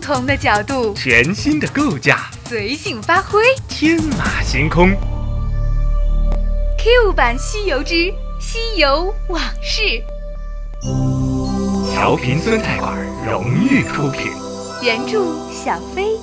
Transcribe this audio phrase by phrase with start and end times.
[0.00, 4.92] 不同的角度，全新的构架，随性发挥，天马行空。
[6.78, 8.10] Q 版《西游之
[8.40, 9.82] 西游往事》，
[11.92, 14.32] 调频酸菜馆荣誉出品，
[14.82, 16.16] 原著小飞。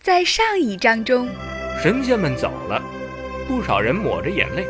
[0.00, 1.28] 在上一章中，
[1.82, 2.80] 神仙们走了，
[3.48, 4.64] 不少人抹着眼泪。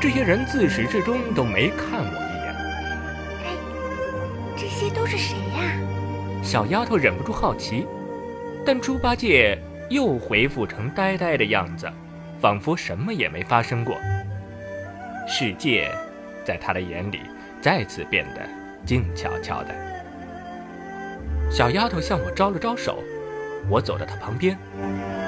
[0.00, 2.54] 这些人自始至终都没看我一眼。
[3.44, 3.46] 哎，
[4.56, 5.80] 这些都是谁呀？
[6.42, 7.86] 小丫头忍不住好奇，
[8.66, 11.90] 但猪八戒又恢复成呆呆的样子，
[12.40, 13.96] 仿佛什么也没发生过。
[15.26, 15.90] 世界
[16.44, 17.20] 在他的眼里
[17.62, 18.46] 再次变得
[18.84, 19.74] 静悄悄的。
[21.50, 23.02] 小丫头向我招了招手。
[23.70, 24.58] 我走到她旁边，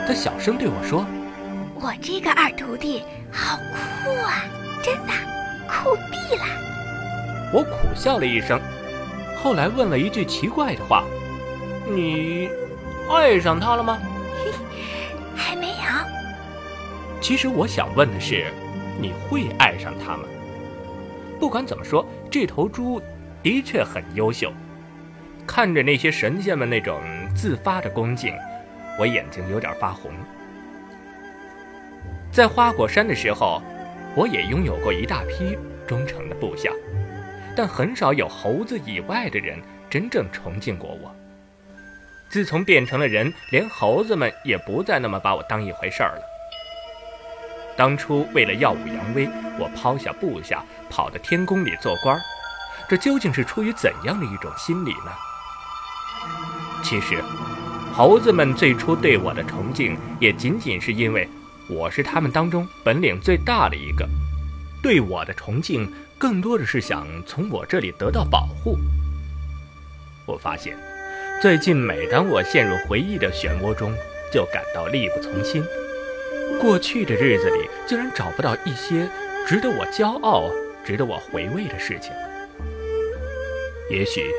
[0.07, 1.07] 她小声对我说
[1.80, 4.45] ：“我这个二徒弟好酷啊，
[4.83, 5.12] 真的
[5.69, 6.45] 酷毙了。”
[7.52, 8.61] 我苦笑了一声，
[9.37, 11.04] 后来问了一句奇怪的话
[11.88, 12.49] ：“你
[13.10, 13.99] 爱上他了吗
[15.37, 15.77] ？”“还没有。”
[17.21, 18.47] 其实我想问的是，
[19.01, 20.24] 你会爱上他吗？
[21.38, 23.01] 不管怎么说，这头猪
[23.43, 24.52] 的确很优秀。
[25.47, 27.01] 看着那些神仙们那种
[27.35, 28.35] 自发的恭敬，
[28.99, 30.10] 我眼睛有点发红。
[32.37, 33.62] 在花果山的时候，
[34.15, 35.56] 我也拥有过一大批
[35.88, 36.70] 忠诚的部下，
[37.56, 41.16] 但很少有猴子以外的人真正崇敬过我。
[42.29, 46.23] 自从变成了人，连猴子们也不再那么把我当一回事儿了。
[47.74, 49.26] 当初为了耀武扬威，
[49.59, 52.20] 我抛下部下，跑到天宫里做官儿，
[52.87, 55.10] 这究竟是出于怎样的一种心理呢？
[56.84, 57.16] 其实，
[57.95, 61.26] 猴子们最初对我的崇敬，也仅仅是因为
[61.69, 64.09] 我是他们当中本领最大的一个。
[64.83, 68.78] 对我的崇敬，更多的是想从我这里得到保护。
[70.27, 70.77] 我发现，
[71.43, 73.93] 最近每当我陷入回忆的漩涡中，
[74.32, 75.65] 就感到力不从心。
[76.60, 79.09] 过去的日子里，竟然找不到一些
[79.47, 80.50] 值得我骄傲、
[80.84, 82.12] 值得我回味的事情。
[83.91, 84.31] 也许。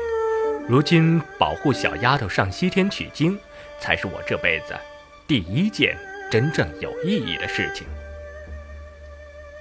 [0.70, 3.38] 如今保护小丫头上西天取经，
[3.80, 4.76] 才是我这辈子
[5.26, 5.96] 第一件
[6.30, 7.86] 真正有意义的事情。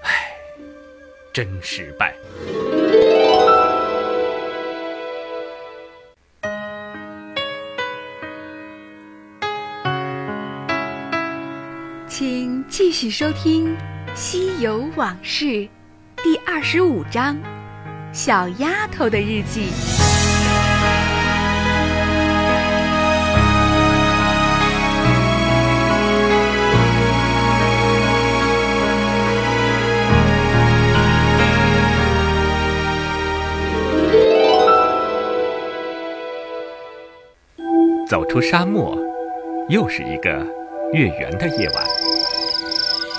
[0.03, 0.35] 唉，
[1.31, 2.13] 真失败。
[12.09, 13.73] 请继续收听
[14.15, 15.45] 《西游往事》
[16.17, 17.35] 第二十五章
[18.11, 19.69] 《小丫头的日记》。
[38.09, 38.97] 走出沙漠，
[39.67, 40.29] 又是一个
[40.93, 41.85] 月圆的夜晚。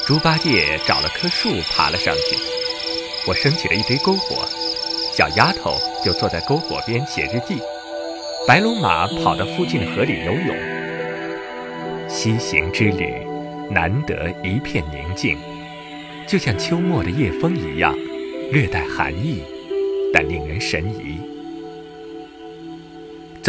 [0.07, 2.37] 猪八戒找了棵树爬了上去，
[3.27, 4.49] 我升起了一堆篝火，
[5.15, 7.61] 小丫头就坐在篝火边写日记。
[8.47, 10.57] 白龙马跑到附近的河里游泳。
[12.09, 13.13] 西行之旅，
[13.71, 15.37] 难得一片宁静，
[16.27, 17.95] 就像秋末的夜风一样，
[18.51, 19.43] 略带寒意，
[20.15, 21.21] 但令人神怡。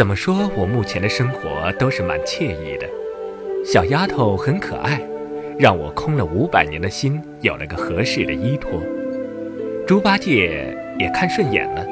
[0.00, 2.88] 怎么说，我目前的生活都是蛮惬意的。
[3.62, 4.98] 小丫头很可爱，
[5.58, 8.82] 让我空了五百年的心有了个合适的依托。
[9.86, 11.86] 猪八戒也看顺眼了，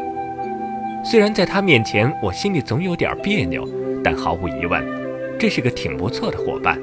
[1.05, 3.69] 虽然在他面前我心里总有点别扭，
[4.03, 4.83] 但毫无疑问，
[5.39, 6.81] 这是个挺不错的伙伴。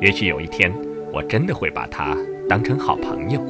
[0.00, 0.72] 也许有一天，
[1.12, 2.16] 我真的会把他
[2.48, 3.40] 当成好朋友。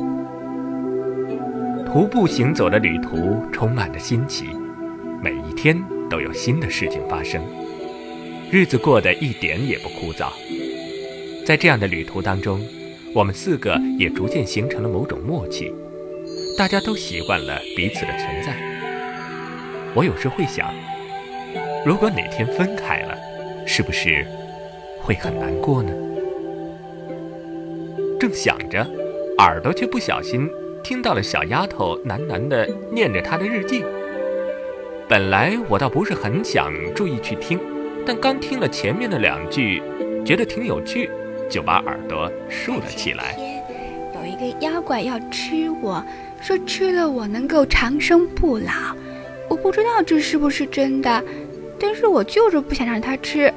[1.85, 4.47] 徒步行走的旅途充满着新奇，
[5.23, 5.77] 每一天。
[6.17, 7.43] 都有新的事情发生，
[8.51, 10.33] 日子过得一点也不枯燥。
[11.45, 12.59] 在这样的旅途当中，
[13.13, 15.71] 我们四个也逐渐形成了某种默契，
[16.57, 18.57] 大家都习惯了彼此的存在。
[19.95, 20.73] 我有时会想，
[21.85, 23.15] 如果哪天分开了，
[23.67, 24.27] 是不是
[25.03, 25.93] 会很难过呢？
[28.19, 28.91] 正想着，
[29.37, 30.49] 耳朵却不小心
[30.83, 33.85] 听到了小丫头喃喃地念着她的日记。
[35.09, 37.61] 本来我倒不是很想注意去听，
[38.05, 39.81] 但刚听了前面的两句，
[40.25, 41.09] 觉得挺有趣，
[41.49, 43.37] 就把耳朵竖了起来。
[44.17, 46.05] 有一个妖怪要吃我，
[46.43, 48.73] 说吃了我能够长生不老。
[49.49, 51.23] 我不知道这是不是真的，
[51.79, 53.53] 但是我就是不想让他吃。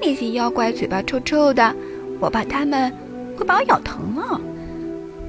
[0.00, 1.76] 那些妖怪嘴巴臭臭的，
[2.18, 2.90] 我怕他们
[3.36, 4.40] 会把我咬疼了。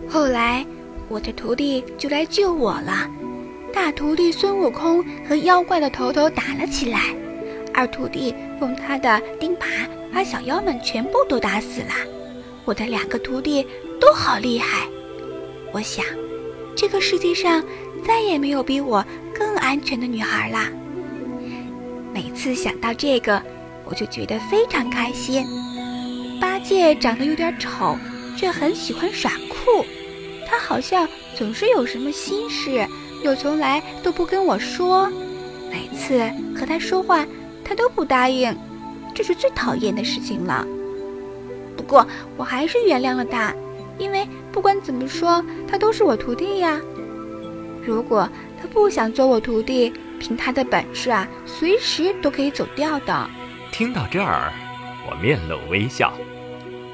[0.08, 0.66] 后来
[1.10, 3.12] 我的徒弟就来救我了。
[3.74, 7.16] 大徒弟孙悟空和妖怪的头头打了起来，
[7.74, 11.94] 二徒弟用他的钉耙把小妖们全部都打死了。
[12.66, 13.66] 我的两个徒弟
[14.00, 14.88] 都好厉害，
[15.72, 16.04] 我想，
[16.76, 17.64] 这个世界上
[18.06, 20.70] 再也没有比我更安全的女孩啦。
[22.14, 23.42] 每次想到这个，
[23.86, 25.46] 我就觉得非常开心。
[26.42, 27.98] 八戒长得有点丑，
[28.36, 29.86] 却很喜欢耍酷。
[30.48, 32.84] 他好像总是有什么心事，
[33.24, 35.08] 又从来都不跟我说。
[35.70, 36.20] 每次
[36.60, 37.24] 和他说话，
[37.64, 38.58] 他都不答应，
[39.14, 40.66] 这是最讨厌的事情了。
[41.76, 42.08] 不过
[42.38, 43.54] 我还是原谅了他，
[44.00, 46.82] 因为不管怎么说，他都是我徒弟呀。
[47.86, 48.28] 如果
[48.60, 53.30] 他不想做我徒弟，凭他的本事啊，随时都可以走掉的。
[53.72, 54.52] 听到这儿。
[55.08, 56.12] 我面露微笑，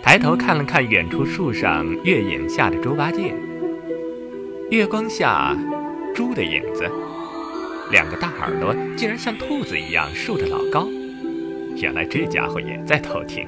[0.04, 3.34] 抬头看了看远处树上月影下的猪八戒。
[4.74, 5.56] 月光下，
[6.16, 6.90] 猪的影子，
[7.92, 10.88] 两个大耳朵竟然像兔子一样竖得老高。
[11.76, 13.48] 原来这家伙也在偷听。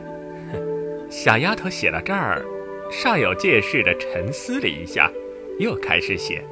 [1.09, 2.45] 小丫头写到这儿，
[2.91, 5.11] 煞有介事地沉思了一下，
[5.57, 6.45] 又开始写，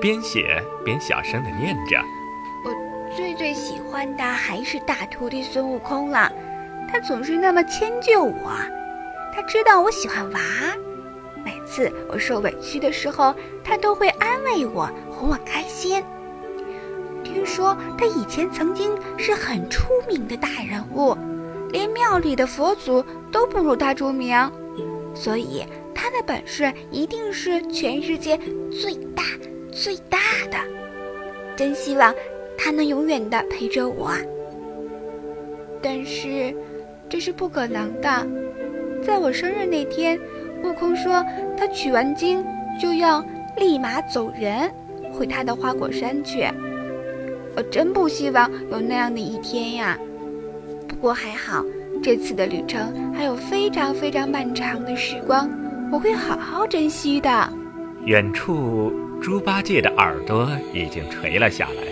[0.00, 2.00] 边写边小声地念着
[2.64, 6.30] ：“我最最喜欢的还是大徒弟孙悟空了。”
[6.88, 8.52] 他总是那么迁就我，
[9.34, 10.40] 他知道我喜欢玩，
[10.78, 10.83] 每
[11.74, 13.34] 次我受委屈的时候，
[13.64, 16.00] 他都会安慰我，哄我开心。
[17.24, 21.16] 听说他以前曾经是很出名的大人物，
[21.72, 24.36] 连庙里的佛祖都不如他出名，
[25.14, 28.38] 所以他的本事一定是全世界
[28.70, 29.24] 最大
[29.72, 30.18] 最大
[30.48, 30.56] 的。
[31.56, 32.14] 真希望
[32.56, 34.12] 他能永远的陪着我，
[35.82, 36.54] 但是。
[37.06, 38.26] 这是不可能的。
[39.04, 40.18] 在我生日那天，
[40.64, 41.22] 悟空说
[41.58, 42.42] 他取完经
[42.80, 43.22] 就要
[43.58, 44.72] 立马走人，
[45.12, 46.48] 回他的花果山去。
[47.54, 49.98] 我真不希望有那样的一天呀。
[50.88, 51.62] 不过还好，
[52.02, 55.50] 这次的旅程还有非常非常漫长的时光，
[55.92, 57.52] 我会好好珍惜的。
[58.06, 58.90] 远处，
[59.20, 61.82] 猪八戒的耳朵已经垂了下来，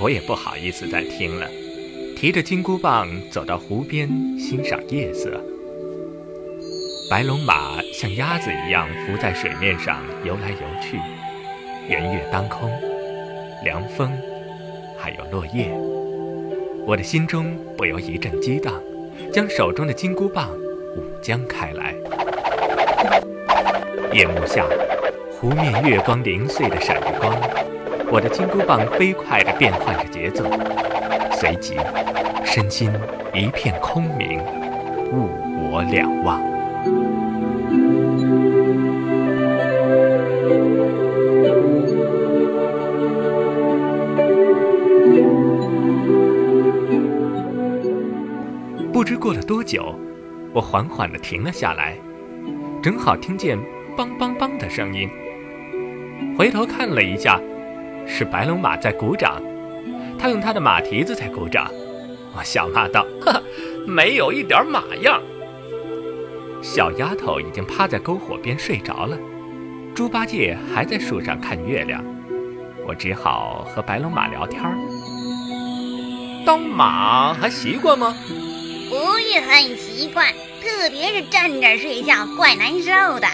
[0.00, 1.46] 我也不好意思再听了。
[2.16, 4.08] 提着金箍棒走到湖边
[4.38, 5.40] 欣赏夜色，
[7.12, 10.98] 白龙马像鸭子一样浮在水面上游来游去，
[11.86, 12.72] 圆月当空，
[13.62, 14.10] 凉风，
[14.98, 15.70] 还有落叶，
[16.86, 18.72] 我的心中不由一阵激荡，
[19.30, 20.48] 将手中的金箍棒
[20.96, 21.94] 舞将开来。
[24.14, 24.64] 夜幕下，
[25.30, 27.38] 湖面月光零碎的闪着光，
[28.10, 30.46] 我的金箍棒飞快地变换着节奏。
[31.30, 31.76] 随即，
[32.42, 32.90] 身心
[33.34, 34.38] 一片空明，
[35.12, 35.28] 物
[35.70, 36.51] 我两忘。
[48.92, 49.94] 不知过了多久，
[50.52, 51.96] 我缓缓地停了下来，
[52.82, 53.58] 正好听见
[53.96, 55.08] “梆梆梆”的声音。
[56.36, 57.40] 回头看了一下，
[58.06, 59.42] 是白龙马在鼓掌。
[60.18, 61.68] 他用他的马蹄子在鼓掌，
[62.36, 63.42] 我笑骂道：“呵，
[63.86, 65.20] 没有一点马样。”
[66.62, 69.18] 小丫头已经趴在篝火边睡着了，
[69.94, 72.02] 猪八戒还在树上看月亮，
[72.86, 74.76] 我只好和白龙马聊天儿。
[76.46, 78.14] 当马还习惯吗？
[78.88, 83.26] 不是很习惯，特别是站着睡觉，怪难受的。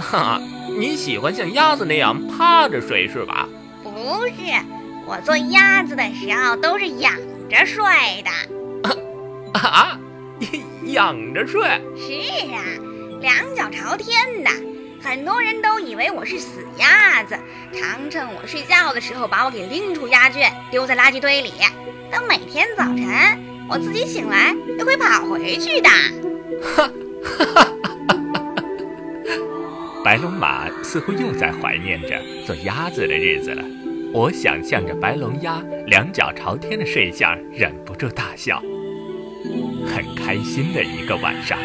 [0.00, 0.40] 哈，
[0.78, 3.46] 你喜欢像鸭子那样趴着睡是吧？
[3.82, 4.32] 不是。
[5.06, 7.12] 我做鸭子的时候都是仰
[7.48, 7.84] 着睡
[8.24, 8.90] 的，
[9.60, 10.00] 啊，
[10.92, 11.62] 仰着睡？
[11.96, 12.12] 是
[12.52, 12.62] 啊，
[13.20, 14.50] 两脚朝天的。
[15.00, 17.38] 很多人都以为我是死鸭子，
[17.72, 21.52] 常趁我睡觉的时候把我给拎出鸭圈，丢在垃圾堆里。
[22.10, 23.06] 等每天早晨
[23.68, 25.88] 我自己醒来，又会跑回去的。
[26.60, 26.90] 哈，
[27.22, 27.64] 哈哈哈
[28.08, 28.14] 哈
[28.44, 28.62] 哈！
[30.04, 33.62] 白龙马似乎又在怀念着做鸭子的日子了。
[34.12, 38.62] 我想象着白龙鸭两脚朝天的睡相，忍不住大笑。
[39.86, 41.58] 很开心的一个晚上。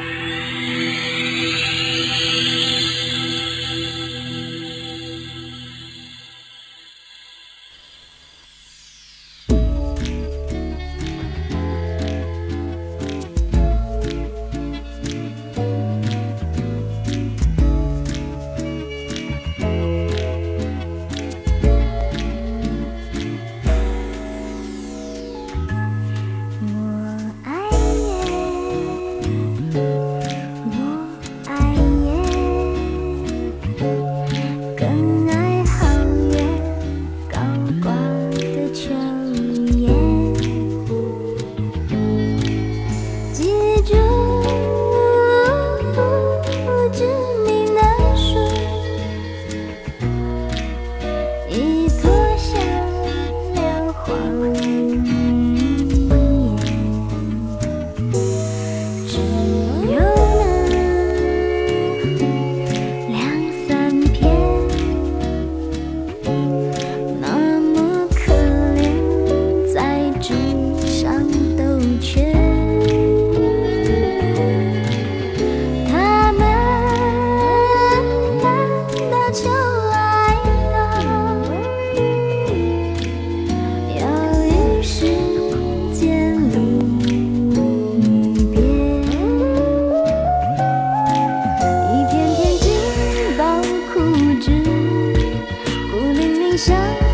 [96.61, 97.10] 想。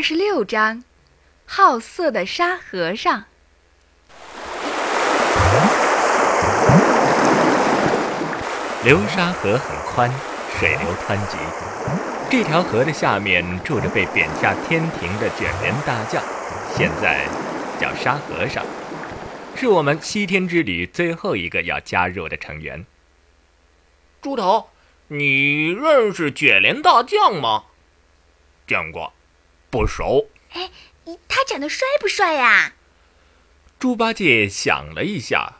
[0.00, 0.82] 二十六章，
[1.44, 3.24] 好色的沙和尚。
[8.82, 10.10] 流沙河很宽，
[10.58, 11.36] 水流湍急。
[12.30, 16.22] 这条河的下面住着被贬下天庭的卷帘大将，
[16.74, 17.26] 现在
[17.78, 18.64] 叫沙和尚，
[19.54, 22.86] 是我们西天之旅最后一个要加入的成员。
[24.22, 24.70] 猪头，
[25.08, 27.64] 你认识卷帘大将吗？
[28.66, 29.12] 见过。
[29.70, 30.68] 不熟，哎，
[31.28, 32.72] 他长得帅不帅呀？
[33.78, 35.58] 猪八戒想了一下，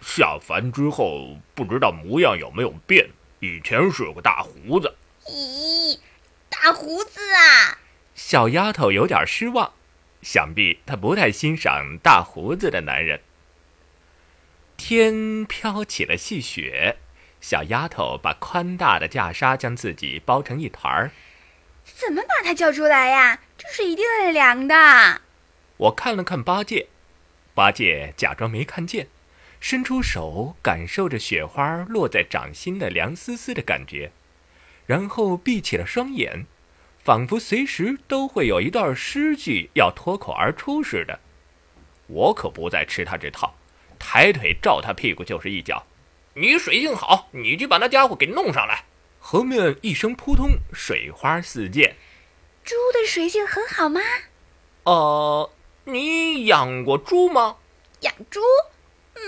[0.00, 4.96] 下凡之后不知道模样有没有变，以前是个大胡子。
[5.26, 6.00] 咦，
[6.48, 7.78] 大胡子啊！
[8.14, 9.72] 小丫头有点失望，
[10.20, 13.20] 想必她不太欣赏大胡子的男人。
[14.76, 16.98] 天飘起了细雪，
[17.40, 21.12] 小丫头把宽大的袈裟将自己包成一团儿。
[21.84, 23.40] 怎么把他叫出来呀？
[23.56, 25.20] 这水一定很凉的。
[25.76, 26.88] 我看了看八戒，
[27.54, 29.08] 八戒假装没看见，
[29.60, 34.10] 伸出手感受着雪花落在掌心的凉丝丝的感觉，
[34.86, 36.46] 然后闭起了双眼，
[37.04, 41.20] 仿佛随时都会有一段诗句要脱口而出似的。
[42.08, 43.54] 我可不再吃他这套，
[43.98, 45.86] 抬腿照他屁股就是一脚。
[46.34, 48.84] 你水性好，你去把那家伙给弄上来。
[49.24, 51.94] 河面一声扑通，水花四溅。
[52.64, 54.00] 猪的水性很好吗？
[54.82, 55.48] 呃，
[55.84, 57.56] 你养过猪吗？
[58.00, 58.40] 养猪？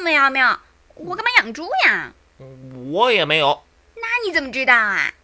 [0.02, 0.58] 没有没有，
[0.96, 2.12] 我干嘛养猪呀？
[2.88, 3.62] 我也没有。
[3.94, 5.14] 那你怎么知道啊？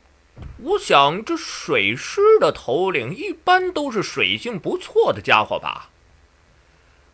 [0.63, 5.91] 我想这水师的头领一般都是水性不错的家伙吧。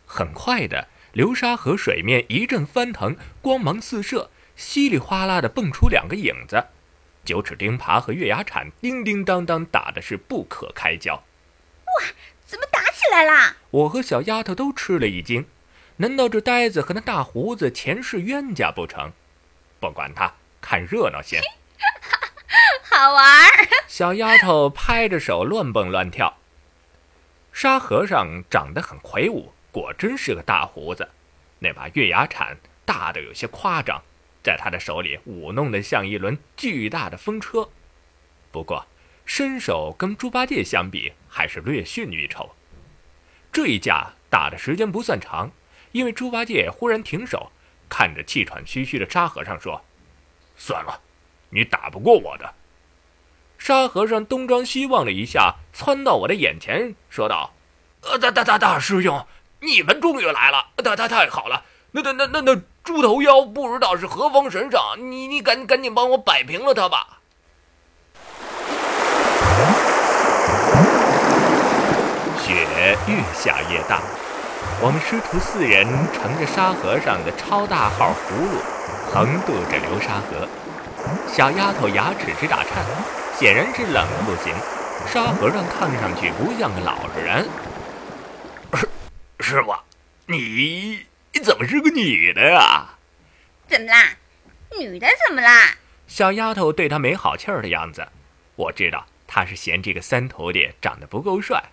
[0.05, 6.67] 很快的，流沙河水面一阵翻腾，光芒四射，稀里哗啦的蹦出两个影子。
[7.27, 11.15] 九齿钉耙和月牙铲叮叮当当打的是不可开交。
[11.15, 12.05] 哇，
[12.45, 13.57] 怎么打起来啦？
[13.69, 15.45] 我和小丫头都吃了一惊。
[15.97, 19.11] 难道这呆子和那大胡子前世冤家不成？
[19.81, 21.41] 不管他，看热闹先。
[22.89, 23.67] 好玩儿。
[23.87, 26.37] 小丫头拍着手乱蹦乱跳。
[27.51, 31.09] 沙和尚长得很魁梧，果真是个大胡子。
[31.59, 34.01] 那把月牙铲大的有些夸张。
[34.47, 37.67] 在他的手里舞弄得像一轮巨大的风车，
[38.49, 38.85] 不过
[39.25, 42.55] 身手跟猪八戒相比还是略逊一筹。
[43.51, 45.51] 这一架打的时间不算长，
[45.91, 47.51] 因为猪八戒忽然停手，
[47.89, 49.83] 看着气喘吁吁的沙和尚说
[50.55, 51.01] ：“算了，
[51.49, 52.53] 你打不过我的。”
[53.59, 57.53] 沙和尚东张西望了一下，窜到我的眼前说道
[58.03, 59.27] ：“呃，大大大大师兄，
[59.59, 61.65] 你们终于来了，太太太好了。
[62.01, 64.79] 那那那那那。”猪头妖不知道是何方神圣，
[65.11, 67.19] 你你赶赶紧帮我摆平了他吧。
[72.39, 73.99] 雪越下越大，
[74.79, 78.61] 我们师徒四人乘着沙和尚的超大号葫芦，
[79.11, 80.47] 横渡着流沙河。
[81.27, 82.85] 小丫头牙齿直打颤，
[83.37, 84.55] 显然是冷的不行。
[85.11, 87.49] 沙和尚看上去不像个老实人。
[89.43, 89.75] 师傅，
[90.25, 91.06] 你。
[91.37, 92.97] 你怎么是个女的呀？
[93.67, 94.17] 怎么啦？
[94.79, 95.75] 女的怎么啦？
[96.07, 98.07] 小丫头对他没好气儿的样子，
[98.55, 101.65] 我知道她是嫌这个三徒弟长得不够帅。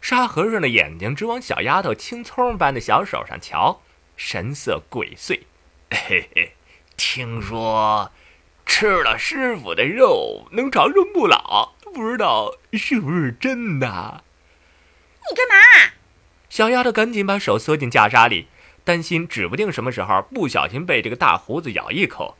[0.00, 3.82] 沙和尚的眼睛直往小丫头青葱般的小手上瞧，
[4.16, 5.42] 神色鬼祟。
[5.92, 6.56] 嘿嘿，
[6.96, 8.10] 听说
[8.66, 14.24] 吃了师傅的肉能长生不老，不知道是不是真的？
[15.30, 15.92] 你干嘛？
[16.50, 18.48] 小丫头赶紧把手缩进袈裟里。
[18.84, 22.36] 担心指不定什么时候不小心被这个大胡子咬一口，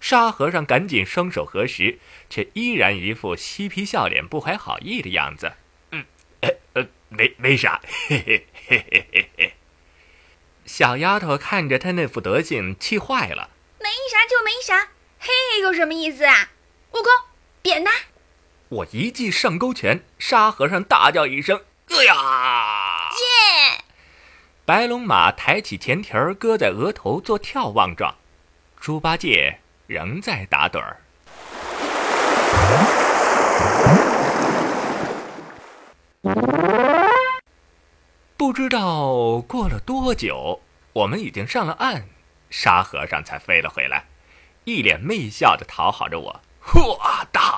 [0.00, 1.98] 沙和尚赶紧双手合十，
[2.28, 5.52] 却依然一副嬉皮笑脸、不怀好意的样子。
[5.92, 6.04] 嗯，
[6.40, 7.80] 呃呃，没没啥。
[8.08, 9.54] 嘿嘿嘿嘿嘿嘿。
[10.66, 13.50] 小丫头看着他那副德行，气坏了。
[13.78, 16.50] 没啥就没啥，嘿嘿有什么意思啊？
[16.92, 17.04] 悟空，
[17.62, 17.90] 扁他！
[18.68, 22.14] 我一记上勾拳，沙和尚大叫一声：“哎呀！”
[23.16, 23.73] 耶！
[24.66, 28.14] 白龙马抬起前蹄儿，搁在额头做眺望状。
[28.80, 30.96] 猪八戒仍在打盹儿。
[38.38, 40.62] 不知道过了多久，
[40.94, 42.04] 我们已经上了岸，
[42.48, 44.06] 沙和尚才飞了回来，
[44.64, 46.40] 一脸媚笑的讨好着我。
[46.64, 46.98] 嚯，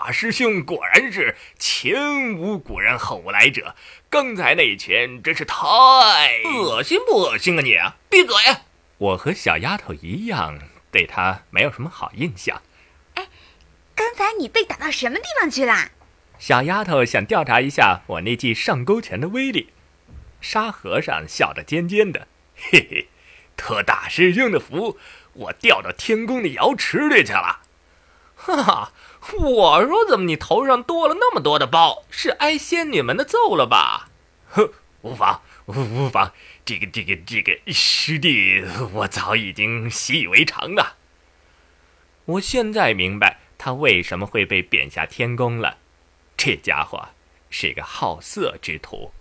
[0.07, 3.75] 大师兄果然是前无古人后无来者，
[4.09, 5.57] 刚才那一拳真是太
[6.45, 7.77] 恶心不恶心啊你！
[8.09, 8.37] 闭嘴！
[8.99, 10.61] 我和小丫头一样，
[10.93, 12.63] 对他没有什么好印象。
[13.15, 13.27] 哎，
[13.97, 15.91] 刚才你被打到什么地方去了？
[16.39, 19.73] 小丫头想调查一下我那记上勾拳的威力。
[20.41, 23.09] 沙和尚笑得尖尖的，嘿嘿，
[23.57, 25.01] 托大师兄的福，
[25.33, 27.63] 我掉到天宫的瑶池里去了。
[28.39, 28.93] 哈哈，
[29.39, 32.05] 我说怎么你头上多了那么多的包？
[32.11, 34.09] 是挨仙女们的揍了吧？
[34.49, 34.71] 哼，
[35.03, 36.33] 无妨，无妨，
[36.65, 38.63] 这个这个这个师弟，
[38.93, 40.97] 我早已经习以为常了。
[42.25, 45.79] 我现在明白他为什么会被贬下天宫了，
[46.37, 47.09] 这家伙
[47.51, 49.13] 是个好色之徒。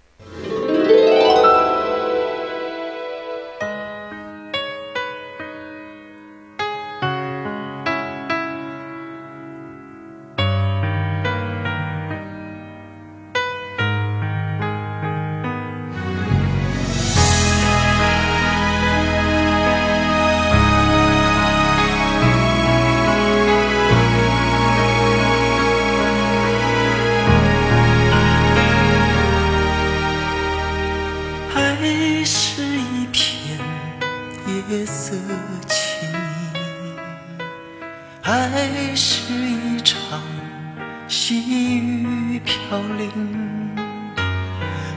[42.76, 43.08] 飘零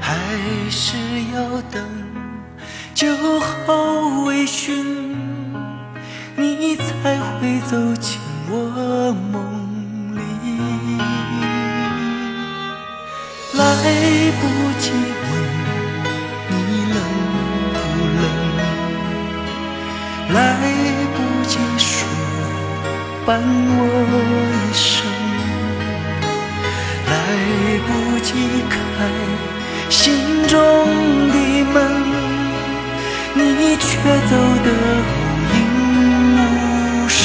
[0.00, 0.16] 还
[0.68, 0.96] 是
[1.32, 1.80] 要等
[2.92, 3.06] 酒
[3.38, 4.82] 后微醺
[6.34, 6.82] 你才
[7.38, 8.18] 会走进
[8.50, 9.36] 我梦
[10.16, 10.18] 里。
[13.54, 13.62] 来
[14.40, 14.42] 不
[14.80, 14.90] 及
[15.30, 15.30] 问
[16.50, 16.58] 你
[16.94, 16.98] 冷
[17.74, 17.76] 不
[18.18, 18.26] 冷？
[20.34, 20.36] 来
[21.14, 21.86] 不及说
[23.24, 23.80] 伴我
[24.52, 24.97] 一生。
[27.10, 27.14] 来
[27.86, 27.90] 不
[28.20, 28.28] 及
[28.68, 28.76] 开
[29.88, 29.96] 心
[30.46, 30.56] 中
[31.30, 31.36] 的
[31.72, 31.76] 门，
[33.34, 33.88] 你却
[34.28, 34.32] 走
[34.64, 34.66] 得
[35.08, 35.16] 无
[35.54, 35.56] 影
[36.36, 36.38] 无
[37.08, 37.18] 声。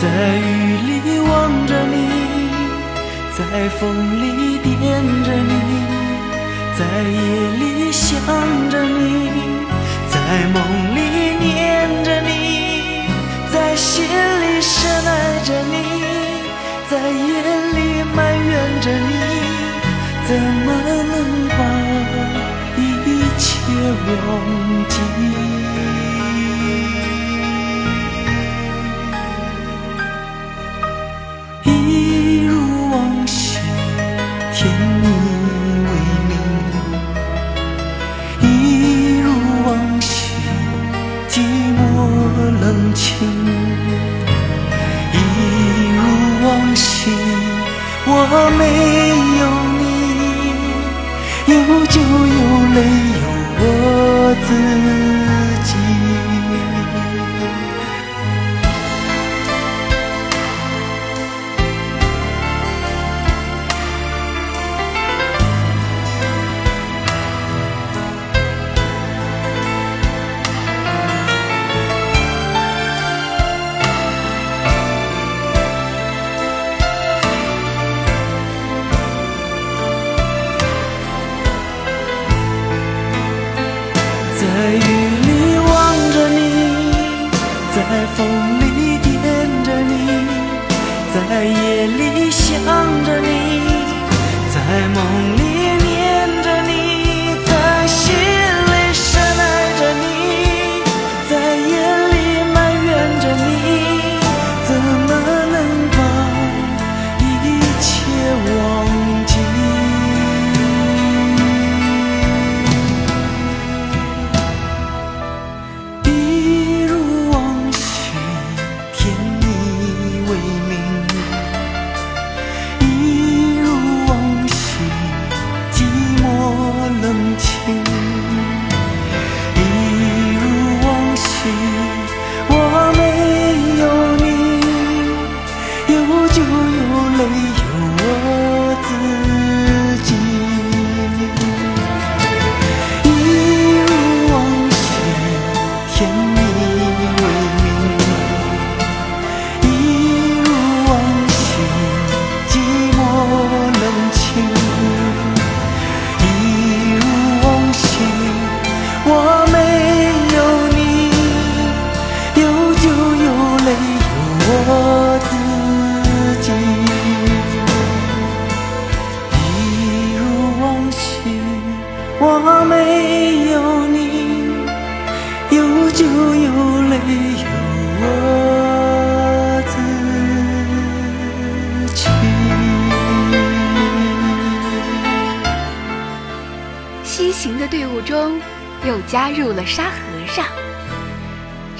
[0.00, 0.02] 在
[0.38, 0.40] 雨
[1.04, 1.30] 里望
[1.66, 1.94] 着你，
[3.36, 3.40] 在
[3.78, 3.80] 风
[4.22, 4.24] 里
[4.58, 4.68] 惦
[5.24, 5.52] 着你，
[6.78, 7.16] 在夜
[7.58, 7.62] 里
[7.92, 8.08] 想
[8.70, 9.30] 着你，
[10.08, 10.14] 在
[10.52, 10.56] 梦
[10.94, 10.98] 里
[11.40, 11.46] 念
[12.04, 12.28] 着你。
[13.52, 14.72] 在心里深
[15.06, 15.10] 爱
[15.44, 15.74] 着你，
[16.90, 17.42] 在夜
[17.74, 19.12] 里埋怨着你，
[20.26, 20.66] 怎么
[21.04, 21.14] 能
[21.50, 21.60] 把
[22.78, 22.80] 一
[23.36, 23.46] 切
[24.26, 24.28] 忘
[24.88, 24.94] 记？
[48.30, 48.62] 我没
[49.40, 49.42] 有
[49.78, 49.82] 你，
[51.54, 52.38] 有酒有
[52.74, 52.78] 泪
[53.16, 53.26] 有
[53.60, 53.62] 我
[54.46, 54.48] 自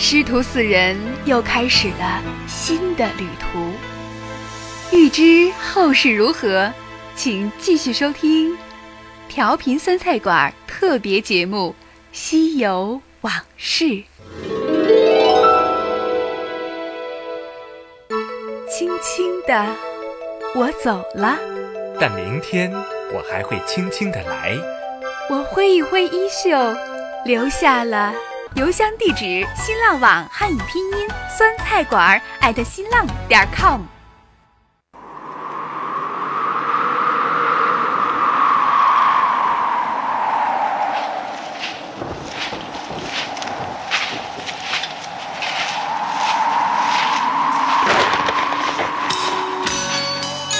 [0.00, 3.72] 师徒四人又开始了新的旅途。
[4.96, 6.72] 欲知后事如何，
[7.16, 8.56] 请继续收听
[9.28, 11.74] 调频酸菜馆特别节目
[12.12, 13.84] 《西游往事》。
[18.70, 19.66] 轻轻的，
[20.54, 21.36] 我走了。
[21.98, 24.56] 但明天我还会轻轻的来。
[25.28, 26.50] 我挥一挥衣袖，
[27.24, 28.14] 留下了
[28.54, 33.82] 邮箱地址：新浪网汉语拼音酸菜馆艾特新浪点 com。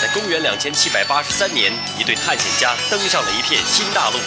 [0.01, 4.19] 在公元两千七百八十三年，一队探险家登上了一片新大陆。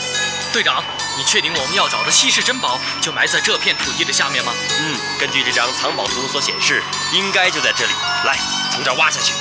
[0.52, 0.84] 队长，
[1.18, 4.54] 你确定我们要找的稀世珍宝就埋在这片土地的下面吗？
[4.80, 7.92] 嗯，根据这张藏宝图所显示，应该就在这里。
[8.26, 8.38] 来，
[8.72, 9.34] 从这儿挖下去。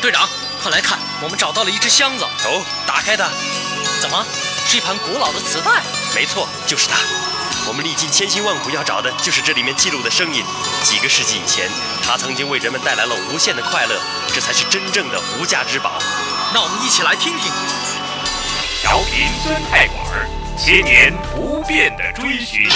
[0.00, 0.28] 队长，
[0.62, 2.24] 快来看，我们找到了一只箱子。
[2.24, 3.28] 哦，打开它，
[4.00, 4.24] 怎么，
[4.66, 5.82] 是一盘古老的磁带？
[6.14, 6.96] 没错，就是它。
[7.66, 10.44] 我们历尽千辛万苦要找的就是这里面记录的声音。
[10.82, 11.70] 几个世纪以前，
[12.04, 13.98] 它曾经为人们带来了无限的快乐，
[14.34, 15.98] 这才是真正的无价之宝。
[16.52, 17.50] 那我们一起来听听。
[18.82, 22.68] 调频酸菜馆，千年不变的追寻。